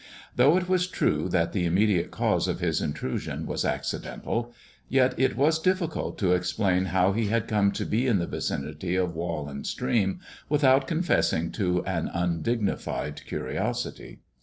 Though 0.35 0.57
it 0.57 0.67
was 0.67 0.87
true 0.87 1.29
that 1.29 1.51
the 1.51 1.67
immediate 1.67 2.09
cause 2.09 2.47
of 2.47 2.59
his 2.59 2.81
intrusion 2.81 3.45
was 3.45 3.63
accidental, 3.63 4.51
yet 4.89 5.13
it 5.15 5.37
was 5.37 5.59
difficult 5.59 6.17
to 6.17 6.31
explain 6.33 6.85
how 6.85 7.11
he 7.13 7.27
had 7.27 7.47
come 7.47 7.71
to 7.73 7.85
be 7.85 8.07
in 8.07 8.17
the 8.17 8.25
vicinity 8.25 8.95
of 8.95 9.13
wall 9.13 9.47
and 9.47 9.67
stream, 9.67 10.19
without 10.49 10.87
con 10.87 11.03
fessing 11.03 11.53
to 11.53 11.85
an 11.85 12.09
undignified 12.15 13.23
curiosity. 13.27 14.21